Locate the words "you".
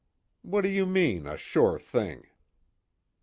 0.69-0.87